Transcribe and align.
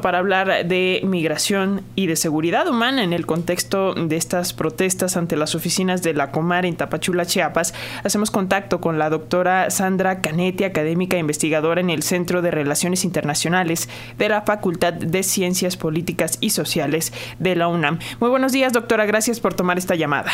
para 0.00 0.18
hablar 0.18 0.64
de 0.64 1.00
migración 1.02 1.80
y 1.96 2.06
de 2.06 2.14
seguridad 2.14 2.68
humana 2.68 3.02
en 3.02 3.12
el 3.12 3.26
contexto 3.26 3.94
de 3.94 4.14
estas 4.14 4.52
protestas 4.52 5.16
ante 5.16 5.34
las 5.34 5.56
oficinas 5.56 6.04
de 6.04 6.14
la 6.14 6.30
Comar 6.30 6.66
en 6.66 6.76
Tapachula, 6.76 7.26
Chiapas. 7.26 7.74
Hacemos 8.04 8.30
contacto 8.30 8.80
con 8.80 9.00
la 9.00 9.10
doctora 9.10 9.70
Sandra 9.70 10.20
Canetti, 10.20 10.62
académica 10.62 11.16
e 11.16 11.20
investigadora 11.20 11.80
en 11.80 11.90
el 11.90 12.04
Centro 12.04 12.42
de 12.42 12.52
Relaciones 12.52 13.04
Internacionales 13.04 13.88
de 14.16 14.28
la 14.28 14.42
Facultad 14.42 14.92
de 14.92 15.24
Ciencias 15.24 15.76
Políticas 15.76 16.38
y 16.40 16.50
Sociales 16.50 17.12
de 17.40 17.56
la 17.56 17.66
UNAM. 17.66 17.98
Muy 18.20 18.30
buenos 18.30 18.52
días, 18.52 18.72
doctora. 18.72 19.04
Gracias 19.04 19.40
por 19.40 19.54
tomar 19.54 19.78
esta 19.78 19.96
llamada. 19.96 20.30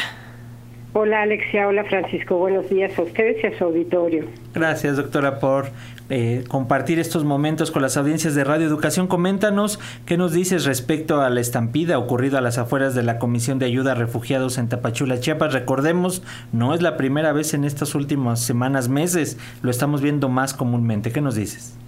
Hola 0.97 1.23
Alexia, 1.23 1.67
hola 1.67 1.83
Francisco, 1.83 2.37
buenos 2.37 2.71
días 2.71 2.97
a 2.97 3.03
ustedes 3.03 3.43
y 3.43 3.49
a 3.49 3.59
su 3.59 3.65
auditorio. 3.65 4.27
Gracias 4.55 4.97
doctora 4.97 5.41
por 5.41 5.71
eh, 6.11 6.45
compartir 6.49 6.99
estos 6.99 7.25
momentos 7.25 7.71
con 7.71 7.81
las 7.81 7.97
audiencias 7.97 8.35
de 8.35 8.45
Radio 8.45 8.67
Educación. 8.67 9.07
Coméntanos 9.07 9.81
qué 10.05 10.17
nos 10.17 10.33
dices 10.33 10.67
respecto 10.67 11.21
a 11.21 11.31
la 11.31 11.41
estampida 11.41 11.99
ocurrida 11.99 12.39
a 12.39 12.43
las 12.43 12.59
afueras 12.59 12.95
de 12.95 13.03
la 13.03 13.19
Comisión 13.19 13.59
de 13.59 13.67
Ayuda 13.67 13.93
a 13.93 13.95
Refugiados 13.95 14.59
en 14.59 14.69
Tapachula, 14.69 15.21
Chiapas. 15.21 15.55
Recordemos, 15.55 16.23
no 16.53 16.75
es 16.75 16.83
la 16.83 16.97
primera 16.97 17.33
vez 17.33 17.55
en 17.55 17.65
estas 17.65 17.95
últimas 17.95 18.41
semanas, 18.41 18.89
meses, 18.89 19.39
lo 19.63 19.71
estamos 19.71 20.03
viendo 20.03 20.29
más 20.29 20.53
comúnmente. 20.53 21.11
¿Qué 21.11 21.21
nos 21.21 21.37
dices? 21.37 21.79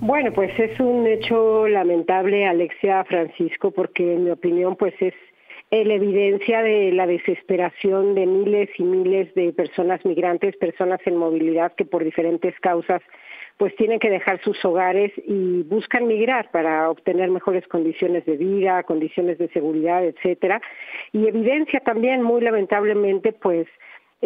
Bueno, 0.00 0.32
pues 0.32 0.56
es 0.58 0.78
un 0.80 1.06
hecho 1.06 1.66
lamentable, 1.66 2.46
Alexia 2.46 3.04
Francisco, 3.04 3.70
porque 3.70 4.14
en 4.14 4.24
mi 4.24 4.30
opinión, 4.30 4.76
pues 4.76 4.94
es 5.00 5.14
la 5.82 5.94
evidencia 5.94 6.62
de 6.62 6.92
la 6.92 7.06
desesperación 7.06 8.14
de 8.14 8.26
miles 8.26 8.68
y 8.78 8.84
miles 8.84 9.34
de 9.34 9.52
personas 9.52 10.04
migrantes, 10.04 10.56
personas 10.56 11.00
en 11.06 11.16
movilidad 11.16 11.72
que 11.74 11.84
por 11.84 12.04
diferentes 12.04 12.54
causas 12.60 13.02
pues 13.56 13.74
tienen 13.76 13.98
que 13.98 14.10
dejar 14.10 14.40
sus 14.42 14.62
hogares 14.64 15.12
y 15.26 15.62
buscan 15.62 16.06
migrar 16.06 16.50
para 16.50 16.90
obtener 16.90 17.30
mejores 17.30 17.66
condiciones 17.68 18.24
de 18.26 18.36
vida, 18.36 18.82
condiciones 18.82 19.38
de 19.38 19.48
seguridad, 19.48 20.04
etcétera. 20.04 20.60
Y 21.12 21.26
evidencia 21.28 21.80
también 21.80 22.22
muy 22.22 22.40
lamentablemente 22.40 23.32
pues 23.32 23.66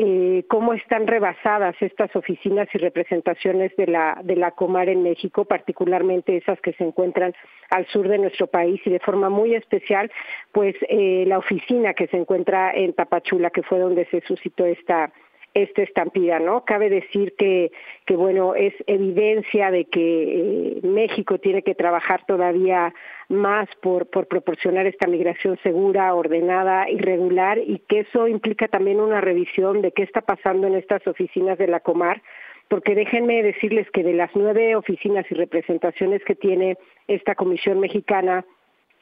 eh, 0.01 0.45
cómo 0.47 0.75
están 0.75 1.09
rebasadas 1.09 1.75
estas 1.81 2.15
oficinas 2.15 2.69
y 2.73 2.79
representaciones 2.79 3.75
de 3.75 3.89
la, 3.89 4.21
de 4.23 4.37
la 4.37 4.53
Comar 4.53 4.89
en 4.89 5.03
México, 5.03 5.45
particularmente 5.45 6.37
esas 6.37 6.61
que 6.61 6.73
se 6.75 6.85
encuentran 6.85 7.35
al 7.71 7.85
sur 7.89 8.07
de 8.07 8.19
nuestro 8.19 8.47
país 8.47 8.81
y 8.85 8.91
de 8.91 9.01
forma 9.01 9.29
muy 9.29 9.57
especial, 9.57 10.09
pues 10.53 10.77
eh, 10.89 11.25
la 11.27 11.39
oficina 11.39 11.95
que 11.95 12.07
se 12.07 12.17
encuentra 12.17 12.73
en 12.73 12.93
Tapachula, 12.93 13.51
que 13.51 13.65
fue 13.65 13.81
donde 13.81 14.05
se 14.05 14.21
suscitó 14.21 14.65
esta 14.67 15.13
esta 15.55 15.83
estampida, 15.83 16.39
¿no? 16.39 16.65
Cabe 16.65 16.89
decir 16.91 17.35
que, 17.37 17.73
que 18.07 18.17
bueno, 18.17 18.55
es 18.55 18.75
evidencia 18.87 19.71
de 19.71 19.87
que 19.87 20.79
eh, 20.79 20.81
México 20.83 21.39
tiene 21.39 21.63
que 21.63 21.75
trabajar 21.75 22.25
todavía 22.27 22.95
más 23.29 23.69
por, 23.83 24.07
por 24.07 24.27
proporcionar 24.27 24.87
esta 24.87 25.07
migración 25.07 25.59
segura, 25.63 26.15
ordenada 26.15 26.89
y 26.89 26.99
regular 26.99 27.59
y 27.59 27.81
que 27.89 28.01
eso 28.01 28.29
implica 28.29 28.69
también 28.69 29.01
una 29.01 29.21
revisión 29.21 29.83
de 29.83 29.93
qué 29.93 30.03
está 30.03 30.21
pasando 30.21 30.67
en 30.67 30.75
estas 30.75 31.07
oficinas 31.07 31.59
de 31.59 31.69
la 31.69 31.81
Comar, 31.81 32.23
porque 32.69 32.95
déjenme 32.95 33.43
decirles 33.43 33.91
que 33.91 34.03
de 34.03 34.15
las 34.15 34.31
nueve 34.35 34.77
oficinas 34.77 35.27
y 35.31 35.35
representaciones 35.35 36.23
que 36.25 36.35
tiene 36.35 36.77
esta 37.07 37.35
Comisión 37.35 37.81
Mexicana 37.81 38.45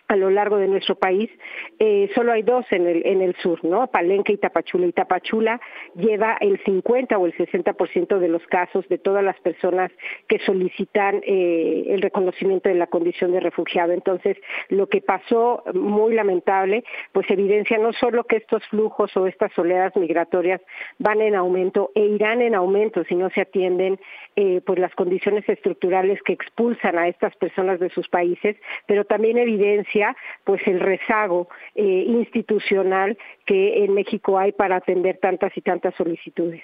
a 0.09 0.17
lo 0.17 0.31
largo 0.31 0.57
de 0.59 0.69
nuestro 0.69 0.95
país, 0.95 1.31
eh, 1.79 2.09
solo 2.15 2.33
hay 2.33 2.43
dos 2.43 2.65
en 2.71 2.87
el, 2.87 3.35
sur, 3.37 3.65
¿no? 3.65 3.89
Palenque 3.89 4.33
y 4.33 4.37
Tapachula. 4.37 4.87
Y 4.87 4.93
Tapachula 4.93 5.61
lleva 5.95 6.37
el 6.41 6.63
50 6.65 7.19
o 7.19 7.27
el 7.27 7.35
60% 7.35 8.19
de 8.19 8.29
los 8.29 8.47
casos 8.47 8.89
de 8.89 8.99
todas 8.99 9.25
las 9.25 9.39
personas 9.41 9.91
que 10.29 10.39
solicitan 10.41 11.23
eh, 11.27 11.87
el 11.89 12.03
reconocimiento 12.03 12.69
de 12.69 12.77
la 12.77 12.87
condición 12.87 13.33
de 13.33 13.41
refugiado. 13.41 13.93
Entonces, 13.93 14.37
lo 14.69 14.89
que 14.89 15.01
pasó, 15.01 15.65
muy 15.75 16.15
lamentable, 16.15 16.85
pues 17.13 17.29
evidencia 17.31 17.79
no 17.79 17.93
solo 17.93 18.25
que 18.25 18.37
estos 18.37 18.65
flujos 18.69 19.17
o 19.17 19.27
estas 19.27 19.57
oleadas 19.59 19.97
migratorias 19.97 20.61
van 20.99 21.21
en 21.21 21.35
aumento 21.35 21.91
e 21.95 22.01
irán 22.01 22.43
en 22.43 22.55
aumento 22.55 23.05
si 23.05 23.15
no 23.15 23.31
se 23.31 23.41
atienden 23.41 23.99
eh, 24.37 24.61
pues 24.65 24.79
las 24.79 24.95
condiciones 24.95 25.49
estructurales 25.49 26.23
que 26.23 26.33
expulsan 26.33 26.99
a 26.99 27.09
estas 27.09 27.35
personas 27.37 27.81
de 27.81 27.91
sus 27.91 28.09
países, 28.09 28.57
pero 28.87 29.05
también 29.05 29.39
evidencia 29.39 29.96
pues 30.45 30.61
el 30.67 30.81
rezago 30.81 31.49
eh, 31.75 32.05
institucional 32.07 33.17
que 33.45 33.85
en 33.85 33.95
México 33.95 34.39
hay 34.39 34.53
para 34.53 34.77
atender 34.77 35.19
tantas 35.19 35.57
y 35.57 35.61
tantas 35.61 35.95
solicitudes. 35.95 36.63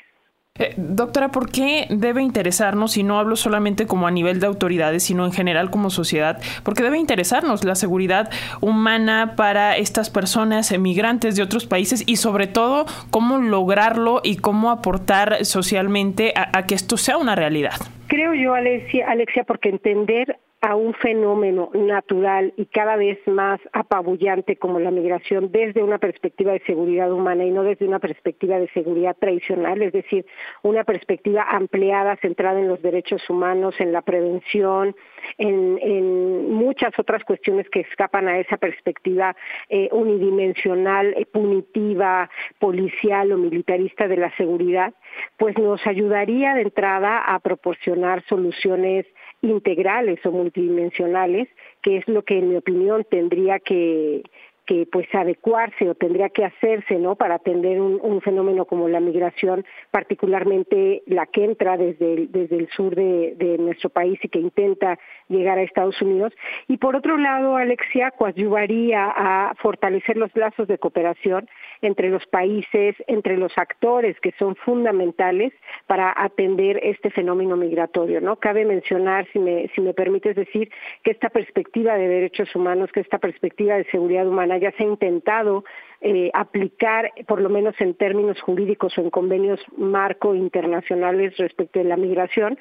Eh, 0.59 0.75
doctora, 0.77 1.31
¿por 1.31 1.51
qué 1.51 1.87
debe 1.89 2.21
interesarnos, 2.23 2.99
y 2.99 3.03
no 3.03 3.19
hablo 3.19 3.37
solamente 3.37 3.87
como 3.87 4.07
a 4.07 4.11
nivel 4.11 4.39
de 4.39 4.47
autoridades, 4.47 5.03
sino 5.03 5.25
en 5.25 5.33
general 5.33 5.71
como 5.71 5.89
sociedad, 5.89 6.43
por 6.63 6.75
qué 6.75 6.83
debe 6.83 6.99
interesarnos 6.99 7.65
la 7.65 7.75
seguridad 7.75 8.31
humana 8.61 9.33
para 9.35 9.79
estas 9.79 10.11
personas 10.11 10.71
emigrantes 10.71 11.37
de 11.37 11.43
otros 11.43 11.65
países 11.65 12.05
y 12.07 12.17
sobre 12.17 12.49
todo 12.49 12.85
cómo 13.11 13.39
lograrlo 13.39 14.21
y 14.23 14.37
cómo 14.37 14.71
aportar 14.71 15.47
socialmente 15.47 16.35
a, 16.37 16.59
a 16.59 16.67
que 16.67 16.75
esto 16.75 16.99
sea 16.99 17.17
una 17.17 17.35
realidad? 17.35 17.81
Creo 18.09 18.35
yo, 18.35 18.53
Alexia, 18.53 19.07
Alexia, 19.09 19.45
porque 19.45 19.71
entender 19.71 20.37
a 20.63 20.77
un 20.77 20.95
fenómeno 20.95 21.71
natural 21.75 22.55
y 22.57 22.67
cada 22.67 22.95
vez 22.95 23.19
más 23.27 23.61
apabullante 23.73 24.57
como 24.57 24.79
la 24.79 24.93
migración 24.93 25.51
desde 25.51 25.83
una 25.83 25.99
perspectiva 25.99 26.53
de 26.53 26.61
seguridad 26.61 27.13
humana 27.13 27.45
y 27.45 27.51
no 27.51 27.65
desde 27.65 27.85
una 27.85 27.99
perspectiva 27.99 28.61
de 28.61 28.69
seguridad 28.69 29.17
tradicional, 29.19 29.83
es 29.83 29.93
decir, 29.93 30.25
una 30.63 30.85
perspectiva 30.85 31.43
ampliada, 31.51 32.17
centrada 32.23 32.61
en 32.61 32.69
los 32.69 32.81
derechos 32.81 33.29
humanos, 33.29 33.75
en 33.81 33.91
la 33.91 34.03
prevención, 34.03 34.95
en, 35.37 36.53
muchas 36.53 36.97
otras 36.97 37.25
cuestiones 37.25 37.69
que 37.71 37.81
escapan 37.81 38.29
a 38.29 38.39
esa 38.39 38.57
perspectiva 38.57 39.35
eh, 39.69 39.89
unidimensional, 39.91 41.13
eh, 41.17 41.27
punitiva, 41.27 42.31
policial 42.61 43.33
o 43.33 43.39
militarista 43.39 44.07
de 44.07 44.17
la 44.17 44.35
seguridad, 44.37 44.95
pues 45.39 45.59
nos 45.59 45.85
ayudaría 45.89 46.55
de 46.55 46.63
entrada 46.63 47.19
a 47.19 47.41
proporcionar 47.41 48.23
soluciones 48.29 49.07
integrales 49.43 50.25
o 50.25 50.31
multidimensionales, 50.31 51.49
que 51.83 51.99
es 51.99 52.09
lo 52.09 52.23
que 52.23 52.39
en 52.39 52.49
mi 52.49 52.57
opinión 52.57 53.05
tendría 53.11 53.59
que, 53.59 54.23
que 54.67 54.87
pues 54.91 55.13
adecuarse 55.13 55.89
o 55.89 55.95
tendría 55.95 56.29
que 56.29 56.45
hacerse 56.45 56.95
no 56.97 57.17
para 57.17 57.35
atender 57.35 57.81
un, 57.81 58.21
fenómeno 58.21 58.65
como 58.65 58.89
la 58.89 59.01
migración 59.01 59.65
particularmente 59.91 61.03
la 61.07 61.27
que 61.27 61.45
entra 61.45 61.77
desde 61.77 62.15
el, 62.15 62.33
desde 62.33 62.57
el 62.57 62.69
sur 62.69 62.95
de, 62.95 63.35
de, 63.37 63.59
nuestro 63.59 63.91
país 63.91 64.19
y 64.23 64.29
que 64.29 64.39
intenta 64.39 64.99
llegar 65.29 65.59
a 65.59 65.63
Estados 65.63 66.01
Unidos. 66.01 66.33
Y 66.69 66.77
por 66.77 66.95
otro 66.95 67.19
lado 67.19 67.57
Alexia 67.57 68.13
coadyuvaría 68.13 69.13
a 69.15 69.55
fortalecer 69.57 70.17
los 70.17 70.31
lazos 70.37 70.69
de 70.69 70.79
cooperación 70.79 71.49
entre 71.83 72.09
los 72.09 72.27
países 72.27 72.97
entre 73.07 73.37
los 73.37 73.57
actores 73.59 74.19
que 74.21 74.33
son 74.39 74.57
fundamentales 74.57 75.53
para 75.87 76.13
atender 76.17 76.81
este 76.83 77.11
fenómeno 77.11 77.57
migratorio 77.57 78.21
no 78.21 78.37
cabe 78.37 78.65
mencionar 78.65 79.27
si 79.33 79.39
me 79.39 79.69
si 79.75 79.81
me 79.81 79.93
permites 79.93 80.37
decir 80.37 80.71
que 81.03 81.11
esta 81.11 81.29
perspectiva 81.29 81.95
de 81.95 82.09
derechos 82.09 82.55
humanos 82.55 82.91
que 82.93 83.01
esta 83.01 83.19
perspectiva 83.19 83.75
de 83.77 83.85
seguridad 83.91 84.27
humana 84.27 84.57
ya 84.59 84.73
se 84.73 84.85
ha 84.85 84.87
intentado 84.87 85.65
eh, 86.05 86.33
aplicar, 86.35 87.13
por 87.29 87.41
lo 87.41 87.49
menos 87.49 87.77
en 87.79 87.95
términos 87.95 88.41
jurídicos 88.41 88.99
o 88.99 89.03
en 89.03 89.11
convenios 89.11 89.61
marco 89.77 90.35
internacionales 90.35 91.37
respecto 91.37 91.79
de 91.79 91.85
la 91.85 91.97
migración. 91.97 92.59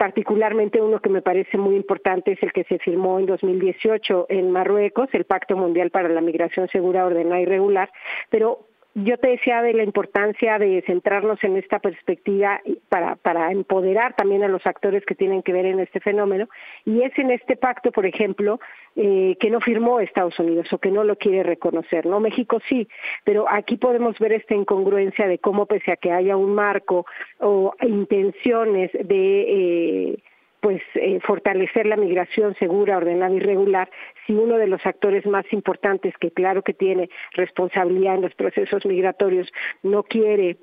Particularmente 0.00 0.80
uno 0.80 0.98
que 1.00 1.10
me 1.10 1.20
parece 1.20 1.58
muy 1.58 1.76
importante 1.76 2.32
es 2.32 2.42
el 2.42 2.54
que 2.54 2.64
se 2.64 2.78
firmó 2.78 3.18
en 3.18 3.26
2018 3.26 4.28
en 4.30 4.50
Marruecos, 4.50 5.10
el 5.12 5.26
Pacto 5.26 5.58
Mundial 5.58 5.90
para 5.90 6.08
la 6.08 6.22
Migración 6.22 6.68
Segura, 6.68 7.04
Ordenada 7.04 7.38
y 7.38 7.44
Regular, 7.44 7.92
pero 8.30 8.69
yo 8.94 9.18
te 9.18 9.28
decía 9.28 9.62
de 9.62 9.72
la 9.72 9.84
importancia 9.84 10.58
de 10.58 10.82
centrarnos 10.86 11.42
en 11.44 11.56
esta 11.56 11.78
perspectiva 11.78 12.60
para, 12.88 13.16
para 13.16 13.52
empoderar 13.52 14.14
también 14.16 14.42
a 14.42 14.48
los 14.48 14.66
actores 14.66 15.04
que 15.06 15.14
tienen 15.14 15.42
que 15.42 15.52
ver 15.52 15.66
en 15.66 15.80
este 15.80 16.00
fenómeno, 16.00 16.48
y 16.84 17.02
es 17.02 17.16
en 17.18 17.30
este 17.30 17.56
pacto, 17.56 17.92
por 17.92 18.06
ejemplo, 18.06 18.58
eh, 18.96 19.36
que 19.38 19.50
no 19.50 19.60
firmó 19.60 20.00
Estados 20.00 20.38
Unidos 20.38 20.72
o 20.72 20.78
que 20.78 20.90
no 20.90 21.04
lo 21.04 21.16
quiere 21.16 21.42
reconocer, 21.42 22.06
¿no? 22.06 22.18
México 22.20 22.60
sí, 22.68 22.88
pero 23.24 23.46
aquí 23.48 23.76
podemos 23.76 24.18
ver 24.18 24.32
esta 24.32 24.54
incongruencia 24.54 25.28
de 25.28 25.38
cómo 25.38 25.66
pese 25.66 25.92
a 25.92 25.96
que 25.96 26.10
haya 26.10 26.36
un 26.36 26.54
marco 26.54 27.06
o 27.38 27.74
intenciones 27.82 28.90
de 28.92 30.12
eh, 30.12 30.22
pues 30.60 30.82
eh, 30.94 31.20
fortalecer 31.20 31.86
la 31.86 31.96
migración 31.96 32.54
segura, 32.56 32.98
ordenada 32.98 33.34
y 33.34 33.40
regular, 33.40 33.90
si 34.26 34.34
uno 34.34 34.58
de 34.58 34.66
los 34.66 34.84
actores 34.84 35.26
más 35.26 35.44
importantes, 35.52 36.14
que 36.18 36.30
claro 36.30 36.62
que 36.62 36.74
tiene 36.74 37.08
responsabilidad 37.32 38.16
en 38.16 38.22
los 38.22 38.34
procesos 38.34 38.84
migratorios, 38.84 39.50
no 39.82 40.02
quiere 40.02 40.58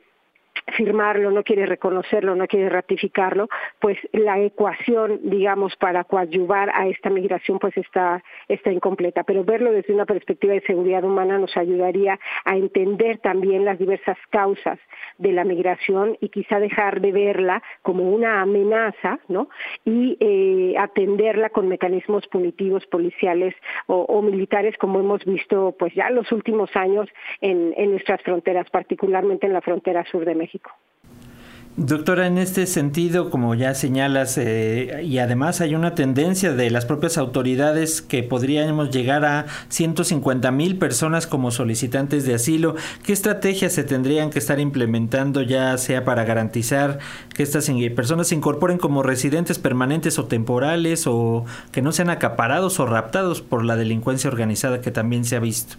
firmarlo, 0.75 1.31
no 1.31 1.43
quiere 1.43 1.65
reconocerlo, 1.65 2.35
no 2.35 2.47
quiere 2.47 2.69
ratificarlo, 2.69 3.47
pues 3.79 3.97
la 4.11 4.39
ecuación, 4.39 5.19
digamos, 5.23 5.75
para 5.77 6.03
coadyuvar 6.03 6.71
a 6.73 6.87
esta 6.87 7.09
migración 7.09 7.59
pues 7.59 7.75
está, 7.77 8.23
está 8.47 8.71
incompleta. 8.71 9.23
Pero 9.23 9.43
verlo 9.43 9.71
desde 9.71 9.93
una 9.93 10.05
perspectiva 10.05 10.53
de 10.53 10.61
seguridad 10.61 11.03
humana 11.03 11.37
nos 11.37 11.55
ayudaría 11.55 12.19
a 12.45 12.57
entender 12.57 13.19
también 13.19 13.65
las 13.65 13.79
diversas 13.79 14.17
causas 14.29 14.79
de 15.17 15.31
la 15.31 15.43
migración 15.43 16.17
y 16.19 16.29
quizá 16.29 16.59
dejar 16.59 17.01
de 17.01 17.11
verla 17.11 17.63
como 17.81 18.03
una 18.03 18.41
amenaza, 18.41 19.19
¿no? 19.27 19.49
Y 19.85 20.17
eh, 20.19 20.75
atenderla 20.77 21.49
con 21.49 21.67
mecanismos 21.67 22.27
punitivos 22.27 22.85
policiales 22.87 23.55
o, 23.87 24.21
militares 24.21 24.75
como 24.77 24.99
hemos 24.99 25.23
visto 25.23 25.75
pues 25.77 25.93
ya 25.93 26.07
en 26.07 26.15
los 26.15 26.31
últimos 26.31 26.75
años 26.75 27.07
en 27.39 27.91
nuestras 27.91 28.21
fronteras, 28.23 28.69
particularmente 28.69 29.45
en 29.45 29.53
la 29.53 29.61
frontera 29.61 30.03
sur 30.05 30.25
de 30.25 30.35
México. 30.35 30.56
Doctora, 31.79 32.25
en 32.25 32.39
este 32.39 32.65
sentido, 32.65 33.29
como 33.29 33.53
ya 33.53 33.75
señalas, 33.75 34.39
eh, 34.39 35.03
y 35.03 35.19
además 35.19 35.61
hay 35.61 35.75
una 35.75 35.93
tendencia 35.93 36.51
de 36.51 36.71
las 36.71 36.85
propias 36.85 37.19
autoridades 37.19 38.01
que 38.01 38.23
podríamos 38.23 38.89
llegar 38.89 39.25
a 39.25 39.45
150 39.69 40.49
mil 40.49 40.79
personas 40.79 41.27
como 41.27 41.51
solicitantes 41.51 42.25
de 42.25 42.33
asilo, 42.33 42.75
¿qué 43.03 43.13
estrategias 43.13 43.73
se 43.73 43.83
tendrían 43.83 44.31
que 44.31 44.39
estar 44.39 44.59
implementando 44.59 45.43
ya 45.43 45.77
sea 45.77 46.03
para 46.03 46.23
garantizar 46.23 46.97
que 47.35 47.43
estas 47.43 47.69
personas 47.95 48.29
se 48.29 48.35
incorporen 48.35 48.79
como 48.79 49.03
residentes 49.03 49.59
permanentes 49.59 50.17
o 50.17 50.25
temporales 50.25 51.05
o 51.05 51.45
que 51.71 51.83
no 51.83 51.91
sean 51.91 52.09
acaparados 52.09 52.79
o 52.79 52.87
raptados 52.87 53.43
por 53.43 53.63
la 53.63 53.75
delincuencia 53.75 54.31
organizada 54.31 54.81
que 54.81 54.89
también 54.89 55.25
se 55.25 55.35
ha 55.35 55.39
visto? 55.39 55.77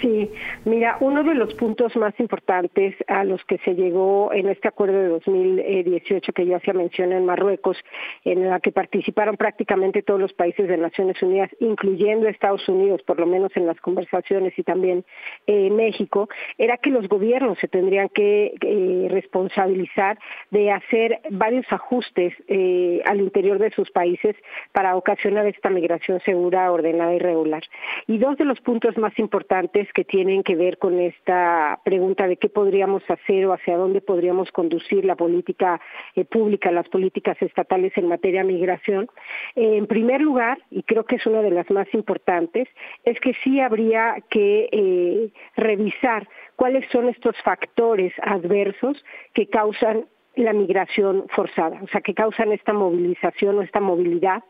Sí, 0.00 0.30
mira, 0.64 0.96
uno 1.00 1.22
de 1.22 1.34
los 1.34 1.52
puntos 1.54 1.94
más 1.96 2.18
importantes 2.18 2.94
a 3.06 3.24
los 3.24 3.44
que 3.44 3.58
se 3.58 3.74
llegó 3.74 4.32
en 4.32 4.48
este 4.48 4.68
acuerdo 4.68 4.98
de 4.98 5.08
2018 5.08 6.32
que 6.32 6.46
ya 6.46 6.56
hacía 6.56 6.72
mención 6.72 7.12
en 7.12 7.26
Marruecos, 7.26 7.76
en 8.24 8.48
la 8.48 8.60
que 8.60 8.72
participaron 8.72 9.36
prácticamente 9.36 10.02
todos 10.02 10.18
los 10.18 10.32
países 10.32 10.68
de 10.68 10.78
Naciones 10.78 11.22
Unidas, 11.22 11.50
incluyendo 11.60 12.28
Estados 12.28 12.66
Unidos, 12.68 13.02
por 13.02 13.20
lo 13.20 13.26
menos 13.26 13.54
en 13.56 13.66
las 13.66 13.78
conversaciones, 13.80 14.58
y 14.58 14.62
también 14.62 15.04
eh, 15.46 15.70
México, 15.70 16.28
era 16.56 16.78
que 16.78 16.90
los 16.90 17.06
gobiernos 17.08 17.58
se 17.58 17.68
tendrían 17.68 18.08
que 18.08 18.54
eh, 18.60 19.08
responsabilizar 19.10 20.18
de 20.50 20.70
hacer 20.70 21.20
varios 21.30 21.66
ajustes 21.70 22.32
eh, 22.48 23.02
al 23.04 23.20
interior 23.20 23.58
de 23.58 23.70
sus 23.72 23.90
países 23.90 24.34
para 24.72 24.96
ocasionar 24.96 25.46
esta 25.46 25.68
migración 25.68 26.20
segura, 26.20 26.72
ordenada 26.72 27.14
y 27.14 27.18
regular. 27.18 27.62
Y 28.06 28.16
dos 28.18 28.38
de 28.38 28.46
los 28.46 28.60
puntos 28.60 28.96
más 28.96 29.18
importantes 29.18 29.89
que 29.92 30.04
tienen 30.04 30.42
que 30.42 30.56
ver 30.56 30.78
con 30.78 30.98
esta 31.00 31.80
pregunta 31.84 32.26
de 32.26 32.36
qué 32.36 32.48
podríamos 32.48 33.02
hacer 33.08 33.46
o 33.46 33.52
hacia 33.52 33.76
dónde 33.76 34.00
podríamos 34.00 34.50
conducir 34.52 35.04
la 35.04 35.16
política 35.16 35.80
eh, 36.14 36.24
pública, 36.24 36.70
las 36.70 36.88
políticas 36.88 37.40
estatales 37.40 37.92
en 37.96 38.08
materia 38.08 38.42
de 38.42 38.52
migración. 38.52 39.08
Eh, 39.56 39.76
en 39.76 39.86
primer 39.86 40.20
lugar, 40.20 40.58
y 40.70 40.82
creo 40.82 41.04
que 41.04 41.16
es 41.16 41.26
una 41.26 41.42
de 41.42 41.50
las 41.50 41.70
más 41.70 41.92
importantes, 41.94 42.68
es 43.04 43.18
que 43.20 43.34
sí 43.42 43.60
habría 43.60 44.16
que 44.30 44.68
eh, 44.72 45.30
revisar 45.56 46.28
cuáles 46.56 46.88
son 46.90 47.08
estos 47.08 47.36
factores 47.42 48.12
adversos 48.22 49.04
que 49.34 49.46
causan 49.46 50.06
la 50.36 50.52
migración 50.52 51.26
forzada, 51.34 51.80
o 51.82 51.88
sea, 51.88 52.00
que 52.00 52.14
causan 52.14 52.52
esta 52.52 52.72
movilización 52.72 53.58
o 53.58 53.62
esta 53.62 53.80
movilidad 53.80 54.42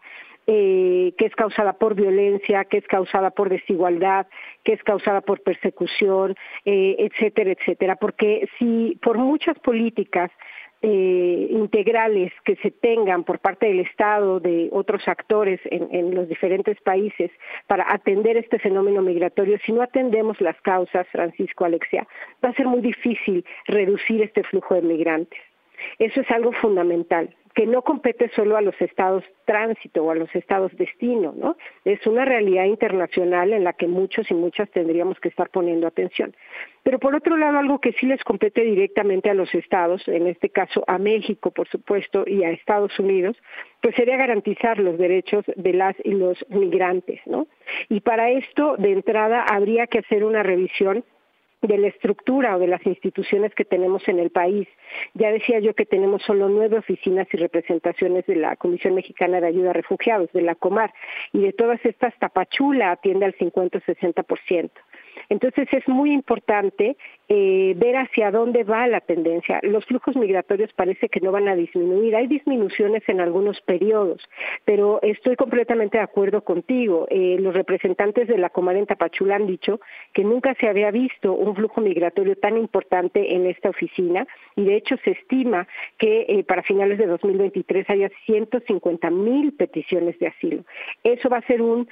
eh, 0.52 1.14
que 1.16 1.26
es 1.26 1.36
causada 1.36 1.74
por 1.74 1.94
violencia, 1.94 2.64
que 2.64 2.78
es 2.78 2.86
causada 2.88 3.30
por 3.30 3.48
desigualdad, 3.48 4.26
que 4.64 4.72
es 4.72 4.82
causada 4.82 5.20
por 5.20 5.42
persecución, 5.42 6.34
eh, 6.64 6.96
etcétera, 6.98 7.52
etcétera. 7.52 7.94
Porque 7.94 8.48
si 8.58 8.98
por 9.00 9.16
muchas 9.16 9.56
políticas 9.60 10.28
eh, 10.82 11.46
integrales 11.50 12.32
que 12.44 12.56
se 12.56 12.72
tengan 12.72 13.22
por 13.22 13.38
parte 13.38 13.66
del 13.66 13.78
Estado, 13.78 14.40
de 14.40 14.68
otros 14.72 15.06
actores 15.06 15.60
en, 15.66 15.86
en, 15.94 16.16
los 16.16 16.28
diferentes 16.28 16.80
países 16.80 17.30
para 17.68 17.84
atender 17.88 18.36
este 18.36 18.58
fenómeno 18.58 19.02
migratorio, 19.02 19.56
si 19.64 19.70
no 19.70 19.82
atendemos 19.82 20.40
las 20.40 20.60
causas, 20.62 21.06
Francisco 21.12 21.64
Alexia, 21.64 22.08
va 22.44 22.48
a 22.48 22.54
ser 22.54 22.66
muy 22.66 22.80
difícil 22.80 23.44
reducir 23.66 24.20
este 24.20 24.42
flujo 24.42 24.74
de 24.74 24.82
migrantes. 24.82 25.38
Eso 26.00 26.22
es 26.22 26.30
algo 26.32 26.50
fundamental 26.54 27.36
que 27.54 27.66
no 27.66 27.82
compete 27.82 28.30
solo 28.34 28.56
a 28.56 28.60
los 28.60 28.80
estados 28.80 29.24
tránsito 29.44 30.04
o 30.04 30.10
a 30.10 30.14
los 30.14 30.32
estados 30.34 30.70
destino, 30.76 31.34
¿no? 31.36 31.56
Es 31.84 32.06
una 32.06 32.24
realidad 32.24 32.64
internacional 32.64 33.52
en 33.52 33.64
la 33.64 33.72
que 33.72 33.88
muchos 33.88 34.30
y 34.30 34.34
muchas 34.34 34.70
tendríamos 34.70 35.18
que 35.18 35.28
estar 35.28 35.50
poniendo 35.50 35.86
atención. 35.86 36.34
Pero 36.84 36.98
por 36.98 37.14
otro 37.14 37.36
lado, 37.36 37.58
algo 37.58 37.80
que 37.80 37.92
sí 37.92 38.06
les 38.06 38.22
compete 38.22 38.62
directamente 38.62 39.28
a 39.28 39.34
los 39.34 39.52
estados, 39.54 40.06
en 40.06 40.28
este 40.28 40.50
caso 40.50 40.84
a 40.86 40.98
México, 40.98 41.50
por 41.50 41.68
supuesto, 41.68 42.24
y 42.26 42.44
a 42.44 42.50
Estados 42.50 42.96
Unidos, 42.98 43.36
pues 43.82 43.94
sería 43.96 44.16
garantizar 44.16 44.78
los 44.78 44.96
derechos 44.96 45.44
de 45.56 45.72
las 45.72 45.96
y 46.04 46.12
los 46.12 46.38
migrantes, 46.48 47.20
¿no? 47.26 47.48
Y 47.88 48.00
para 48.00 48.30
esto, 48.30 48.76
de 48.76 48.92
entrada, 48.92 49.42
habría 49.42 49.86
que 49.88 49.98
hacer 49.98 50.24
una 50.24 50.42
revisión 50.42 51.04
de 51.62 51.78
la 51.78 51.88
estructura 51.88 52.56
o 52.56 52.58
de 52.58 52.66
las 52.66 52.84
instituciones 52.86 53.54
que 53.54 53.64
tenemos 53.64 54.06
en 54.08 54.18
el 54.18 54.30
país. 54.30 54.66
Ya 55.14 55.30
decía 55.30 55.60
yo 55.60 55.74
que 55.74 55.86
tenemos 55.86 56.22
solo 56.22 56.48
nueve 56.48 56.78
oficinas 56.78 57.28
y 57.32 57.36
representaciones 57.36 58.26
de 58.26 58.36
la 58.36 58.56
Comisión 58.56 58.94
Mexicana 58.94 59.40
de 59.40 59.48
Ayuda 59.48 59.70
a 59.70 59.74
Refugiados, 59.74 60.32
de 60.32 60.42
la 60.42 60.54
Comar, 60.54 60.92
y 61.32 61.40
de 61.40 61.52
todas 61.52 61.84
estas 61.84 62.18
Tapachula 62.18 62.92
atiende 62.92 63.26
al 63.26 63.36
50-60%. 63.36 64.70
Entonces 65.30 65.68
es 65.72 65.86
muy 65.88 66.12
importante 66.12 66.96
eh, 67.28 67.74
ver 67.76 67.96
hacia 67.96 68.32
dónde 68.32 68.64
va 68.64 68.88
la 68.88 69.00
tendencia. 69.00 69.60
Los 69.62 69.86
flujos 69.86 70.16
migratorios 70.16 70.72
parece 70.72 71.08
que 71.08 71.20
no 71.20 71.30
van 71.30 71.46
a 71.46 71.54
disminuir. 71.54 72.16
Hay 72.16 72.26
disminuciones 72.26 73.04
en 73.08 73.20
algunos 73.20 73.60
periodos, 73.60 74.20
pero 74.64 75.00
estoy 75.02 75.36
completamente 75.36 75.98
de 75.98 76.02
acuerdo 76.02 76.42
contigo. 76.42 77.06
Eh, 77.10 77.36
los 77.38 77.54
representantes 77.54 78.26
de 78.26 78.38
la 78.38 78.50
Comar 78.50 78.74
en 78.76 78.86
Tapachula 78.86 79.36
han 79.36 79.46
dicho 79.46 79.80
que 80.12 80.24
nunca 80.24 80.54
se 80.56 80.68
había 80.68 80.90
visto 80.90 81.32
un 81.32 81.54
flujo 81.54 81.80
migratorio 81.80 82.34
tan 82.34 82.58
importante 82.58 83.32
en 83.32 83.46
esta 83.46 83.70
oficina 83.70 84.26
y 84.56 84.64
de 84.64 84.74
hecho 84.74 84.96
se 85.04 85.12
estima 85.12 85.68
que 85.96 86.26
eh, 86.28 86.42
para 86.42 86.64
finales 86.64 86.98
de 86.98 87.06
2023 87.06 87.88
haya 87.88 88.10
150 88.26 89.10
mil 89.10 89.52
peticiones 89.52 90.18
de 90.18 90.26
asilo. 90.26 90.64
Eso 91.04 91.28
va 91.28 91.36
a 91.36 91.46
ser 91.46 91.62
un 91.62 91.88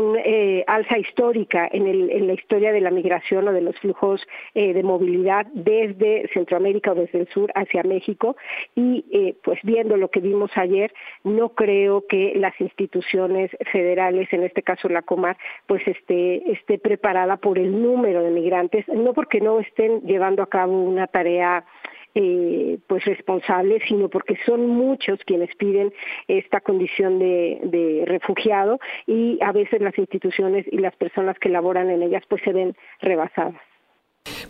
una 0.00 0.20
eh, 0.20 0.64
alza 0.66 0.98
histórica 0.98 1.68
en, 1.70 1.86
el, 1.86 2.26
la 2.26 2.34
historia 2.34 2.72
de 2.72 2.80
la 2.80 2.90
migración 2.90 3.48
o 3.48 3.52
de 3.52 3.60
los 3.60 3.78
flujos 3.80 4.26
eh, 4.54 4.72
de 4.72 4.82
movilidad 4.82 5.46
desde 5.52 6.28
Centroamérica 6.32 6.92
o 6.92 6.94
desde 6.94 7.20
el 7.20 7.28
sur 7.28 7.50
hacia 7.54 7.82
México. 7.82 8.36
Y 8.74 9.04
eh, 9.10 9.36
pues 9.42 9.58
viendo 9.62 9.96
lo 9.96 10.08
que 10.08 10.20
vimos 10.20 10.50
ayer 10.56 10.92
no 11.24 11.50
creo 11.50 12.06
que 12.06 12.32
las 12.36 12.58
instituciones 12.60 13.50
federales 13.72 14.32
en 14.32 14.42
este 14.42 14.62
caso 14.62 14.88
la 14.88 15.02
Comar 15.02 15.36
pues 15.66 15.86
esté 15.86 16.50
esté 16.50 16.78
preparada 16.78 17.36
por 17.36 17.58
el 17.58 17.82
número 17.82 18.22
de 18.22 18.30
migrantes 18.30 18.86
no 18.88 19.12
porque 19.12 19.40
no 19.40 19.60
estén 19.60 20.02
llevando 20.02 20.42
a 20.42 20.48
cabo 20.48 20.72
una 20.72 21.06
tarea 21.06 21.64
eh, 22.18 22.78
pues 22.86 23.04
responsables, 23.04 23.82
sino 23.86 24.08
porque 24.08 24.38
son 24.46 24.66
muchos 24.66 25.20
quienes 25.26 25.54
piden 25.56 25.92
esta 26.28 26.62
condición 26.62 27.18
de, 27.18 27.60
de, 27.62 28.04
refugiado 28.06 28.80
y 29.06 29.38
a 29.42 29.52
veces 29.52 29.82
las 29.82 29.98
instituciones 29.98 30.64
y 30.72 30.78
las 30.78 30.96
personas 30.96 31.38
que 31.38 31.50
laboran 31.50 31.90
en 31.90 32.02
ellas 32.02 32.22
pues 32.26 32.40
se 32.42 32.54
ven 32.54 32.74
rebasadas. 33.00 33.60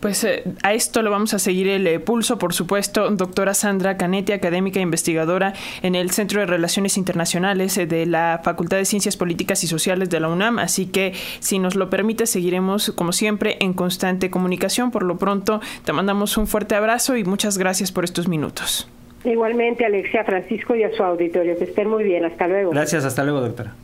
Pues 0.00 0.22
eh, 0.24 0.44
a 0.62 0.74
esto 0.74 1.02
lo 1.02 1.10
vamos 1.10 1.34
a 1.34 1.38
seguir 1.38 1.68
el 1.68 1.86
eh, 1.86 2.00
pulso, 2.00 2.38
por 2.38 2.54
supuesto. 2.54 3.10
Doctora 3.10 3.54
Sandra 3.54 3.96
Canetti, 3.96 4.32
académica 4.32 4.78
e 4.80 4.82
investigadora 4.82 5.54
en 5.82 5.94
el 5.94 6.10
Centro 6.10 6.40
de 6.40 6.46
Relaciones 6.46 6.96
Internacionales 6.96 7.76
eh, 7.78 7.86
de 7.86 8.06
la 8.06 8.40
Facultad 8.42 8.76
de 8.76 8.84
Ciencias 8.84 9.16
Políticas 9.16 9.62
y 9.64 9.66
Sociales 9.66 10.10
de 10.10 10.20
la 10.20 10.28
UNAM. 10.28 10.58
Así 10.58 10.86
que, 10.86 11.12
si 11.40 11.58
nos 11.58 11.74
lo 11.74 11.90
permite, 11.90 12.26
seguiremos, 12.26 12.92
como 12.92 13.12
siempre, 13.12 13.56
en 13.60 13.72
constante 13.72 14.30
comunicación. 14.30 14.90
Por 14.90 15.02
lo 15.02 15.16
pronto, 15.16 15.60
te 15.84 15.92
mandamos 15.92 16.36
un 16.36 16.46
fuerte 16.46 16.74
abrazo 16.74 17.16
y 17.16 17.24
muchas 17.24 17.58
gracias 17.58 17.92
por 17.92 18.04
estos 18.04 18.28
minutos. 18.28 18.88
Igualmente, 19.24 19.84
Alexia, 19.84 20.24
Francisco 20.24 20.76
y 20.76 20.84
a 20.84 20.92
su 20.92 21.02
auditorio. 21.02 21.56
Que 21.58 21.64
estén 21.64 21.88
muy 21.88 22.04
bien. 22.04 22.24
Hasta 22.24 22.46
luego. 22.46 22.70
Gracias. 22.70 23.04
Hasta 23.04 23.24
luego, 23.24 23.40
doctora. 23.40 23.74